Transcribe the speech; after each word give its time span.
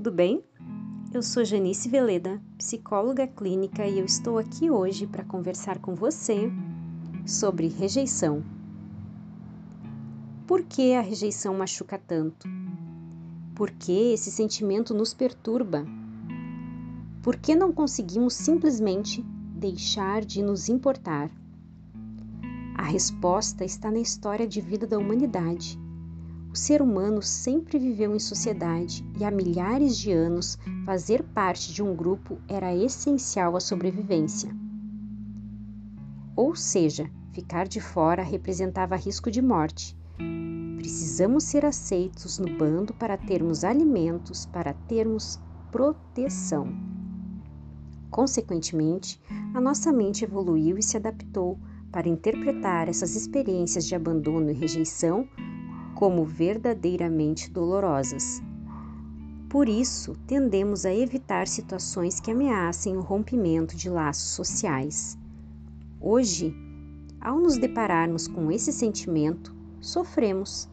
tudo 0.00 0.12
bem? 0.16 0.42
Eu 1.12 1.22
sou 1.22 1.44
Janice 1.44 1.86
Veleda, 1.86 2.40
psicóloga 2.56 3.26
clínica, 3.26 3.86
e 3.86 3.98
eu 3.98 4.06
estou 4.06 4.38
aqui 4.38 4.70
hoje 4.70 5.06
para 5.06 5.22
conversar 5.22 5.78
com 5.78 5.94
você 5.94 6.50
sobre 7.26 7.68
rejeição. 7.68 8.42
Por 10.46 10.62
que 10.62 10.94
a 10.94 11.02
rejeição 11.02 11.52
machuca 11.52 11.98
tanto? 11.98 12.48
Por 13.54 13.70
que 13.72 14.14
esse 14.14 14.30
sentimento 14.30 14.94
nos 14.94 15.12
perturba? 15.12 15.84
Por 17.22 17.36
que 17.36 17.54
não 17.54 17.70
conseguimos 17.70 18.32
simplesmente 18.32 19.22
deixar 19.54 20.24
de 20.24 20.42
nos 20.42 20.70
importar? 20.70 21.30
A 22.74 22.84
resposta 22.84 23.66
está 23.66 23.90
na 23.90 23.98
história 23.98 24.48
de 24.48 24.62
vida 24.62 24.86
da 24.86 24.96
humanidade 24.96 25.78
o 26.52 26.56
ser 26.56 26.82
humano 26.82 27.22
sempre 27.22 27.78
viveu 27.78 28.14
em 28.14 28.18
sociedade 28.18 29.06
e 29.18 29.24
há 29.24 29.30
milhares 29.30 29.96
de 29.96 30.10
anos 30.10 30.58
fazer 30.84 31.22
parte 31.22 31.72
de 31.72 31.82
um 31.82 31.94
grupo 31.94 32.38
era 32.48 32.74
essencial 32.74 33.56
à 33.56 33.60
sobrevivência. 33.60 34.54
Ou 36.34 36.56
seja, 36.56 37.08
ficar 37.32 37.68
de 37.68 37.80
fora 37.80 38.22
representava 38.22 38.96
risco 38.96 39.30
de 39.30 39.40
morte. 39.40 39.96
Precisamos 40.76 41.44
ser 41.44 41.64
aceitos 41.64 42.38
no 42.38 42.56
bando 42.56 42.92
para 42.94 43.16
termos 43.16 43.62
alimentos, 43.62 44.46
para 44.46 44.72
termos 44.72 45.38
proteção. 45.70 46.66
Consequentemente, 48.10 49.20
a 49.54 49.60
nossa 49.60 49.92
mente 49.92 50.24
evoluiu 50.24 50.76
e 50.78 50.82
se 50.82 50.96
adaptou 50.96 51.60
para 51.92 52.08
interpretar 52.08 52.88
essas 52.88 53.14
experiências 53.14 53.86
de 53.86 53.94
abandono 53.94 54.50
e 54.50 54.54
rejeição 54.54 55.28
como 56.00 56.24
verdadeiramente 56.24 57.50
dolorosas. 57.50 58.42
Por 59.50 59.68
isso, 59.68 60.16
tendemos 60.26 60.86
a 60.86 60.94
evitar 60.94 61.46
situações 61.46 62.18
que 62.18 62.30
ameacem 62.30 62.96
o 62.96 63.02
rompimento 63.02 63.76
de 63.76 63.90
laços 63.90 64.30
sociais. 64.30 65.18
Hoje, 66.00 66.56
ao 67.20 67.38
nos 67.38 67.58
depararmos 67.58 68.26
com 68.26 68.50
esse 68.50 68.72
sentimento, 68.72 69.54
sofremos. 69.78 70.70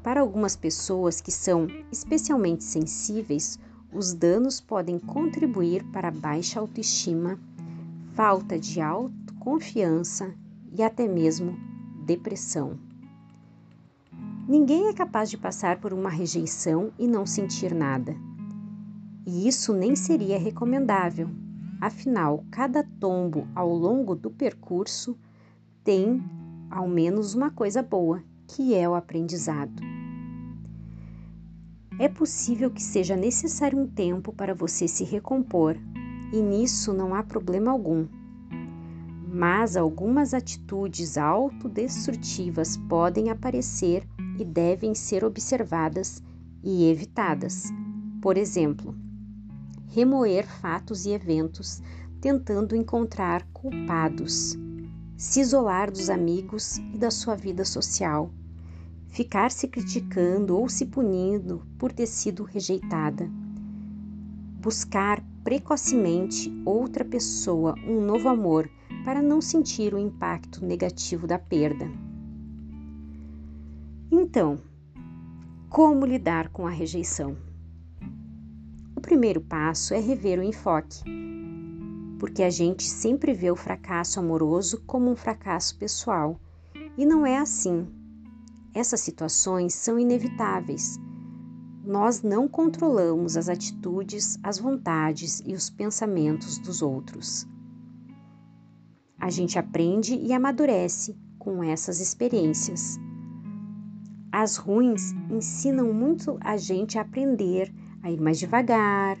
Para 0.00 0.20
algumas 0.20 0.54
pessoas 0.54 1.20
que 1.20 1.32
são 1.32 1.66
especialmente 1.90 2.62
sensíveis, 2.62 3.58
os 3.92 4.14
danos 4.14 4.60
podem 4.60 4.96
contribuir 4.96 5.82
para 5.90 6.12
baixa 6.12 6.60
autoestima, 6.60 7.36
falta 8.14 8.56
de 8.56 8.80
autoconfiança 8.80 10.32
e 10.72 10.84
até 10.84 11.08
mesmo 11.08 11.58
depressão. 12.04 12.78
Ninguém 14.48 14.86
é 14.86 14.92
capaz 14.92 15.28
de 15.28 15.36
passar 15.36 15.80
por 15.80 15.92
uma 15.92 16.08
rejeição 16.08 16.92
e 16.96 17.08
não 17.08 17.26
sentir 17.26 17.74
nada. 17.74 18.14
E 19.26 19.48
isso 19.48 19.72
nem 19.72 19.96
seria 19.96 20.38
recomendável. 20.38 21.28
Afinal, 21.80 22.44
cada 22.48 22.84
tombo 22.84 23.48
ao 23.56 23.68
longo 23.74 24.14
do 24.14 24.30
percurso 24.30 25.18
tem 25.82 26.22
ao 26.70 26.86
menos 26.86 27.34
uma 27.34 27.50
coisa 27.50 27.82
boa, 27.82 28.22
que 28.46 28.72
é 28.72 28.88
o 28.88 28.94
aprendizado. 28.94 29.82
É 31.98 32.08
possível 32.08 32.70
que 32.70 32.82
seja 32.82 33.16
necessário 33.16 33.76
um 33.76 33.88
tempo 33.88 34.32
para 34.32 34.54
você 34.54 34.86
se 34.86 35.02
recompor, 35.02 35.76
e 36.32 36.40
nisso 36.40 36.92
não 36.92 37.16
há 37.16 37.22
problema 37.24 37.72
algum. 37.72 38.06
Mas 39.26 39.76
algumas 39.76 40.32
atitudes 40.32 41.18
autodestrutivas 41.18 42.76
podem 42.76 43.28
aparecer 43.28 44.06
e 44.38 44.44
devem 44.44 44.94
ser 44.94 45.24
observadas 45.24 46.22
e 46.62 46.90
evitadas. 46.90 47.64
Por 48.20 48.36
exemplo, 48.36 48.94
remoer 49.88 50.46
fatos 50.46 51.06
e 51.06 51.10
eventos 51.10 51.80
tentando 52.20 52.74
encontrar 52.74 53.46
culpados, 53.52 54.56
se 55.16 55.40
isolar 55.40 55.90
dos 55.90 56.10
amigos 56.10 56.76
e 56.76 56.98
da 56.98 57.10
sua 57.10 57.36
vida 57.36 57.64
social, 57.64 58.30
ficar 59.06 59.50
se 59.50 59.68
criticando 59.68 60.56
ou 60.56 60.68
se 60.68 60.86
punindo 60.86 61.62
por 61.78 61.92
ter 61.92 62.06
sido 62.06 62.42
rejeitada, 62.42 63.30
buscar 64.60 65.24
precocemente 65.44 66.52
outra 66.64 67.04
pessoa, 67.04 67.74
um 67.86 68.00
novo 68.00 68.28
amor, 68.28 68.68
para 69.04 69.22
não 69.22 69.40
sentir 69.40 69.94
o 69.94 69.98
impacto 69.98 70.64
negativo 70.64 71.26
da 71.26 71.38
perda. 71.38 71.88
Então, 74.18 74.58
como 75.68 76.06
lidar 76.06 76.48
com 76.48 76.66
a 76.66 76.70
rejeição? 76.70 77.36
O 78.96 79.00
primeiro 79.00 79.42
passo 79.42 79.92
é 79.92 80.00
rever 80.00 80.38
o 80.38 80.42
enfoque, 80.42 81.02
porque 82.18 82.42
a 82.42 82.48
gente 82.48 82.84
sempre 82.84 83.34
vê 83.34 83.50
o 83.50 83.56
fracasso 83.56 84.18
amoroso 84.18 84.82
como 84.86 85.10
um 85.10 85.14
fracasso 85.14 85.76
pessoal, 85.76 86.40
e 86.96 87.04
não 87.04 87.26
é 87.26 87.36
assim. 87.36 87.86
Essas 88.74 89.00
situações 89.00 89.74
são 89.74 89.98
inevitáveis. 89.98 90.98
Nós 91.84 92.22
não 92.22 92.48
controlamos 92.48 93.36
as 93.36 93.50
atitudes, 93.50 94.38
as 94.42 94.58
vontades 94.58 95.42
e 95.44 95.52
os 95.52 95.68
pensamentos 95.68 96.56
dos 96.56 96.80
outros. 96.80 97.46
A 99.20 99.28
gente 99.28 99.58
aprende 99.58 100.14
e 100.14 100.32
amadurece 100.32 101.14
com 101.38 101.62
essas 101.62 102.00
experiências. 102.00 102.98
As 104.38 104.58
ruins 104.58 105.14
ensinam 105.30 105.94
muito 105.94 106.36
a 106.42 106.58
gente 106.58 106.98
a 106.98 107.00
aprender 107.00 107.72
a 108.02 108.10
ir 108.10 108.20
mais 108.20 108.38
devagar, 108.38 109.16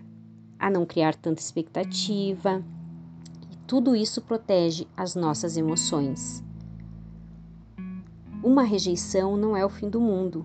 a 0.58 0.68
não 0.68 0.84
criar 0.84 1.14
tanta 1.14 1.40
expectativa. 1.40 2.62
E 3.50 3.56
tudo 3.66 3.96
isso 3.96 4.20
protege 4.20 4.86
as 4.94 5.14
nossas 5.14 5.56
emoções. 5.56 6.44
Uma 8.44 8.62
rejeição 8.62 9.38
não 9.38 9.56
é 9.56 9.64
o 9.64 9.70
fim 9.70 9.88
do 9.88 10.02
mundo. 10.02 10.44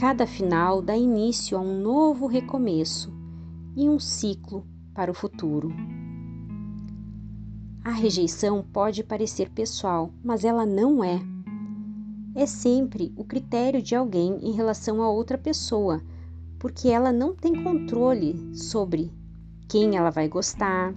Cada 0.00 0.26
final 0.26 0.80
dá 0.80 0.96
início 0.96 1.58
a 1.58 1.60
um 1.60 1.82
novo 1.82 2.26
recomeço 2.26 3.12
e 3.76 3.90
um 3.90 3.98
ciclo 3.98 4.66
para 4.94 5.10
o 5.10 5.14
futuro. 5.14 5.70
A 7.84 7.90
rejeição 7.90 8.64
pode 8.72 9.04
parecer 9.04 9.50
pessoal, 9.50 10.10
mas 10.24 10.46
ela 10.46 10.64
não 10.64 11.04
é 11.04 11.20
é 12.34 12.46
sempre 12.46 13.12
o 13.16 13.24
critério 13.24 13.82
de 13.82 13.94
alguém 13.94 14.38
em 14.42 14.52
relação 14.52 15.02
a 15.02 15.10
outra 15.10 15.36
pessoa, 15.36 16.02
porque 16.58 16.88
ela 16.88 17.12
não 17.12 17.34
tem 17.34 17.62
controle 17.62 18.56
sobre 18.56 19.12
quem 19.68 19.96
ela 19.96 20.10
vai 20.10 20.28
gostar, 20.28 20.94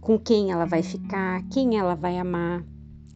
com 0.00 0.18
quem 0.18 0.52
ela 0.52 0.64
vai 0.64 0.82
ficar, 0.82 1.42
quem 1.48 1.78
ela 1.78 1.94
vai 1.94 2.18
amar. 2.18 2.64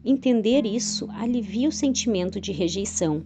Entender 0.03 0.65
isso 0.65 1.07
alivia 1.11 1.69
o 1.69 1.71
sentimento 1.71 2.39
de 2.41 2.51
rejeição, 2.51 3.23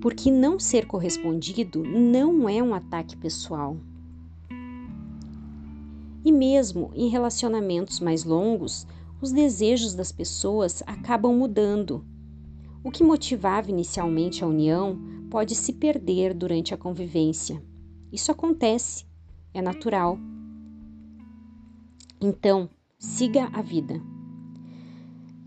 porque 0.00 0.30
não 0.30 0.58
ser 0.58 0.86
correspondido 0.86 1.82
não 1.82 2.48
é 2.48 2.62
um 2.62 2.74
ataque 2.74 3.16
pessoal. 3.16 3.76
E 6.24 6.32
mesmo 6.32 6.90
em 6.94 7.08
relacionamentos 7.08 8.00
mais 8.00 8.24
longos, 8.24 8.86
os 9.24 9.32
desejos 9.32 9.94
das 9.94 10.12
pessoas 10.12 10.82
acabam 10.86 11.34
mudando. 11.34 12.04
O 12.84 12.90
que 12.90 13.02
motivava 13.02 13.70
inicialmente 13.70 14.44
a 14.44 14.46
união 14.46 14.98
pode 15.30 15.54
se 15.54 15.72
perder 15.72 16.34
durante 16.34 16.74
a 16.74 16.76
convivência. 16.76 17.62
Isso 18.12 18.30
acontece, 18.30 19.06
é 19.54 19.62
natural. 19.62 20.18
Então, 22.20 22.68
siga 22.98 23.48
a 23.54 23.62
vida. 23.62 23.98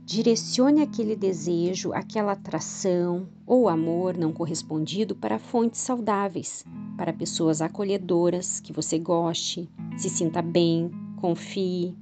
Direcione 0.04 0.82
aquele 0.82 1.16
desejo, 1.16 1.94
aquela 1.94 2.32
atração 2.32 3.30
ou 3.46 3.70
amor 3.70 4.18
não 4.18 4.34
correspondido 4.34 5.16
para 5.16 5.38
fontes 5.38 5.82
saudáveis, 5.82 6.66
para 6.98 7.14
pessoas 7.14 7.62
acolhedoras 7.62 8.60
que 8.60 8.74
você 8.74 8.98
goste, 8.98 9.70
se 9.96 10.10
sinta 10.10 10.42
bem, 10.42 10.90
confie 11.18 11.96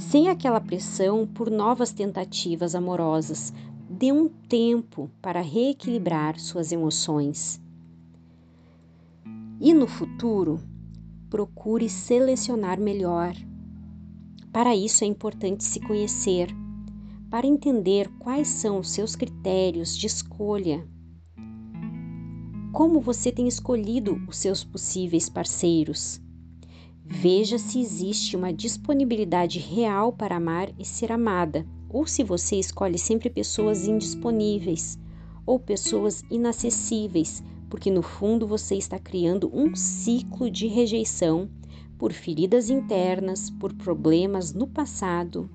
sem 0.00 0.28
aquela 0.28 0.60
pressão 0.60 1.26
por 1.26 1.50
novas 1.50 1.92
tentativas 1.92 2.74
amorosas. 2.74 3.52
Dê 3.88 4.10
um 4.10 4.28
tempo 4.28 5.10
para 5.20 5.42
reequilibrar 5.42 6.40
suas 6.40 6.72
emoções. 6.72 7.60
E 9.60 9.74
no 9.74 9.86
futuro, 9.86 10.58
procure 11.28 11.88
selecionar 11.88 12.80
melhor. 12.80 13.34
Para 14.50 14.74
isso 14.74 15.04
é 15.04 15.06
importante 15.06 15.62
se 15.62 15.78
conhecer, 15.80 16.48
para 17.28 17.46
entender 17.46 18.08
quais 18.18 18.48
são 18.48 18.78
os 18.78 18.90
seus 18.90 19.14
critérios 19.14 19.96
de 19.96 20.06
escolha. 20.06 20.88
Como 22.72 23.00
você 23.00 23.30
tem 23.30 23.46
escolhido 23.46 24.18
os 24.26 24.38
seus 24.38 24.64
possíveis 24.64 25.28
parceiros? 25.28 26.20
Veja 27.10 27.58
se 27.58 27.80
existe 27.80 28.36
uma 28.36 28.52
disponibilidade 28.52 29.58
real 29.58 30.12
para 30.12 30.36
amar 30.36 30.70
e 30.78 30.84
ser 30.84 31.12
amada, 31.12 31.66
ou 31.88 32.06
se 32.06 32.22
você 32.24 32.56
escolhe 32.56 32.96
sempre 32.96 33.28
pessoas 33.28 33.86
indisponíveis 33.86 34.98
ou 35.44 35.58
pessoas 35.58 36.22
inacessíveis 36.30 37.42
porque 37.70 37.90
no 37.90 38.02
fundo 38.02 38.46
você 38.46 38.74
está 38.74 38.98
criando 38.98 39.48
um 39.54 39.74
ciclo 39.76 40.50
de 40.50 40.66
rejeição 40.66 41.48
por 41.96 42.12
feridas 42.12 42.68
internas, 42.68 43.48
por 43.48 43.72
problemas 43.72 44.52
no 44.52 44.66
passado. 44.66 45.48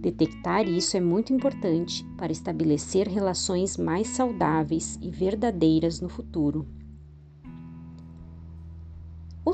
Detectar 0.00 0.66
isso 0.66 0.96
é 0.96 1.00
muito 1.00 1.32
importante 1.32 2.04
para 2.16 2.32
estabelecer 2.32 3.06
relações 3.06 3.76
mais 3.76 4.08
saudáveis 4.08 4.98
e 5.00 5.10
verdadeiras 5.10 6.00
no 6.00 6.08
futuro. 6.08 6.66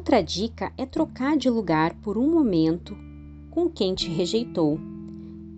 Outra 0.08 0.25
dica 0.25 0.72
é 0.78 0.87
trocar 0.87 1.37
de 1.37 1.50
lugar 1.50 1.93
por 1.96 2.16
um 2.16 2.31
momento 2.31 2.96
com 3.50 3.69
quem 3.69 3.94
te 3.94 4.08
rejeitou. 4.08 4.81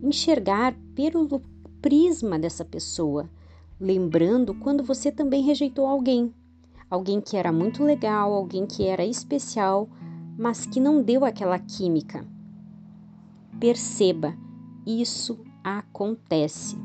Enxergar 0.03 0.75
pelo 0.93 1.41
prisma 1.81 2.37
dessa 2.37 2.65
pessoa, 2.65 3.31
lembrando 3.79 4.53
quando 4.53 4.83
você 4.83 5.13
também 5.13 5.45
rejeitou 5.45 5.87
alguém 5.87 6.35
alguém 6.91 7.21
que 7.21 7.37
era 7.37 7.53
muito 7.53 7.85
legal, 7.85 8.35
alguém 8.35 8.67
que 8.67 8.83
era 8.83 9.07
especial, 9.07 9.89
mas 10.37 10.67
que 10.67 10.81
não 10.81 11.01
deu 11.01 11.25
aquela 11.25 11.57
química. 11.57 12.27
Perceba, 13.61 14.37
isso 14.85 15.39
acontece. 15.63 16.77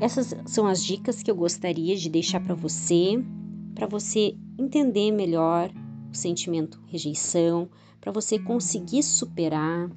Essas 0.00 0.36
são 0.46 0.68
as 0.68 0.84
dicas 0.84 1.20
que 1.20 1.32
eu 1.32 1.34
gostaria 1.34 1.96
de 1.96 2.08
deixar 2.08 2.38
para 2.38 2.54
você, 2.54 3.20
para 3.76 3.86
você 3.86 4.34
entender 4.58 5.12
melhor 5.12 5.70
o 6.10 6.16
sentimento 6.16 6.80
rejeição, 6.86 7.68
para 8.00 8.10
você 8.10 8.38
conseguir 8.38 9.02
superar. 9.02 9.90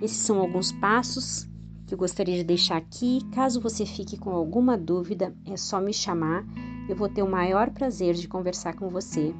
Esses 0.00 0.18
são 0.18 0.38
alguns 0.38 0.70
passos 0.70 1.46
que 1.86 1.92
eu 1.92 1.98
gostaria 1.98 2.36
de 2.36 2.44
deixar 2.44 2.76
aqui. 2.76 3.18
Caso 3.32 3.60
você 3.60 3.84
fique 3.84 4.16
com 4.16 4.30
alguma 4.30 4.78
dúvida, 4.78 5.34
é 5.44 5.56
só 5.56 5.80
me 5.80 5.92
chamar. 5.92 6.46
Eu 6.88 6.94
vou 6.94 7.08
ter 7.08 7.22
o 7.22 7.30
maior 7.30 7.70
prazer 7.70 8.14
de 8.14 8.28
conversar 8.28 8.76
com 8.76 8.88
você. 8.88 9.34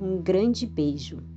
Um 0.00 0.22
grande 0.22 0.64
beijo. 0.64 1.35